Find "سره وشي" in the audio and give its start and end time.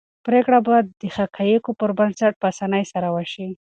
2.93-3.47